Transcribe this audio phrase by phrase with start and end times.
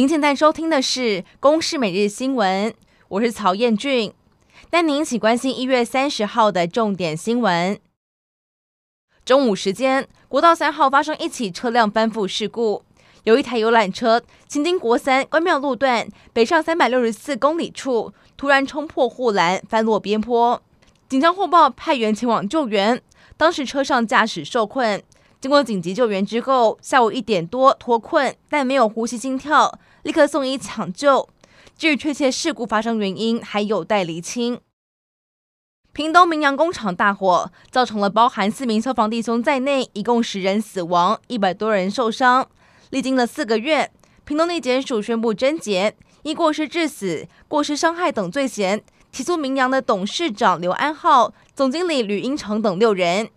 [0.00, 1.00] 您现在收听的是
[1.40, 2.70] 《公视每日新闻》，
[3.08, 4.10] 我是曹彦俊，
[4.70, 7.78] 带您一起关心一月三十号的重点新闻。
[9.26, 12.82] 中午时间，国道三号发生一起车辆翻覆事故，
[13.24, 20.62] 有一台游览车行经国三关庙路段北上三百六十四公里处，突然冲破护栏，翻落边坡。
[21.10, 23.02] 警方获报派员前往救援，
[23.36, 25.02] 当时车上驾驶受困。
[25.40, 31.26] 经过紧急救援之后，下午一点多脱困，但没有呼吸心跳，立刻送医抢救。
[31.78, 34.60] 至于确切事故发生原因，还有待厘清。
[35.94, 42.46] 屏东明扬工厂大火，造成了包含四名消防弟兄在内，一共十人死亡，一百多人受伤。
[42.90, 43.90] 历经了四个月，
[44.26, 53.30] 屏东地检署宣布侦结，因过失致死、过失伤害等罪嫌，起诉明扬的董事长刘安浩、总经理吕英成等六人。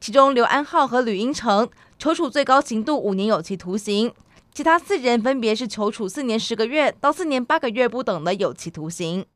[0.00, 1.68] 其中，刘安浩和吕英成
[1.98, 4.12] 求处最高刑度五年有期徒刑，
[4.54, 9.26] 其他四人分别是求处四年十个月到四年八个月不等的有期徒刑。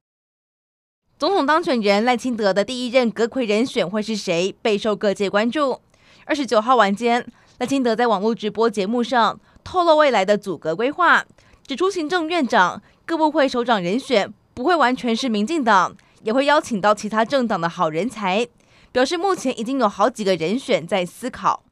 [1.18, 5.80] 总统当选人赖清德的第一任阁揆人选会是谁，备受各界关注。
[6.24, 7.26] 二十九号晚间，
[7.58, 11.24] 赖清德在网络直播节目上透露未来的组阁规划，
[11.66, 18.46] 指出行政院长、各部会首长人选不会完全是民进党，也会邀请到其他政党的好人才。
[18.92, 21.64] 表示目前已经有好几个人选在思考。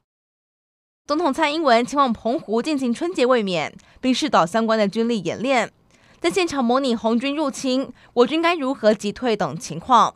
[1.07, 5.71] 总统蔡英文前往澎湖进行春节卫冕，并视导相关的军力演练，
[6.19, 10.15] 在现场模拟红军入侵，我军该如何击退等情况。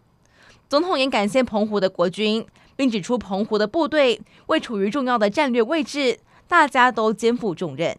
[0.68, 7.98] 总统也感谢澎湖的国军，并指出澎湖的部队位处于重要的战略位置，大家都肩负重任。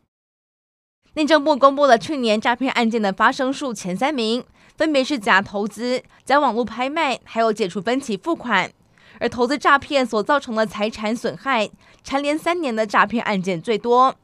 [1.14, 4.44] 内政部公布了去年诈骗案件的发生数前三名，
[4.76, 8.72] 分别是假投资、假网络拍卖，还有解除分期付款。
[9.20, 11.70] 而投资诈骗所造成的财产损害，
[12.04, 14.16] 蝉联三年的诈骗案件最多，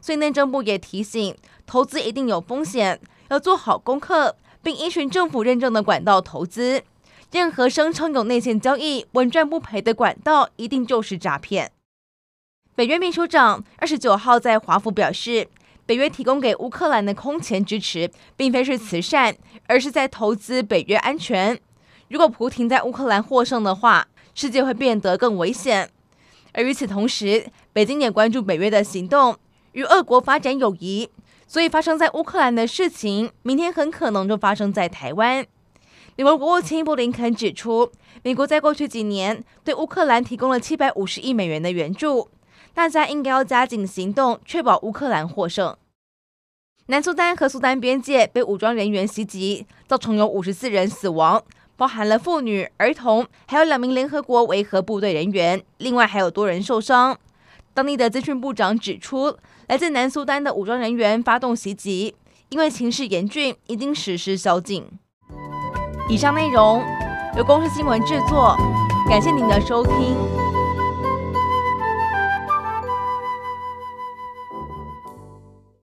[0.00, 6.82] 所以内政部也提醒，投资一定有风险，要做好功课，并依循政府认证的管道投资。
[7.32, 11.72] 任何声称有内线交易、稳赚不赔的管道，一定就是诈骗。
[12.74, 15.48] 北约秘书长二十九号在华府表示，
[15.84, 21.60] 北约提供给乌克兰的空前支持，并非是慈善，而是在投资北约安全。
[22.08, 25.88] 如果普亭在乌克兰获胜的话，世界会变得更危险，
[26.52, 29.34] 而与此同时，北京也关注北约的行动，
[29.72, 31.08] 与俄国发展友谊，
[31.46, 35.46] 所以发生在乌克兰的事情，明天很可能就发生在台湾。
[36.16, 37.90] 美国国务卿布林肯指出，
[38.22, 42.28] 美国在过去几年对乌克兰提供了七百五十亿美元的援助，
[42.74, 45.74] 大家应该要加紧行动，确保乌克兰获胜。
[46.88, 51.42] 南苏丹和苏丹边界被武装人员袭击，造成有五十四人死亡。
[51.76, 57.18] 包含了妇女、儿童，还有两名联合国维和部队人员，另外还有多人受伤。
[57.74, 59.36] 当地的资讯部长指出，
[59.68, 62.14] 来自南苏丹的武装人员发动袭击，
[62.48, 64.86] 因为情势严峻，已经实施宵禁。
[66.08, 66.82] 以上内容
[67.36, 68.56] 由公司新闻制作，
[69.08, 70.45] 感谢您的收听。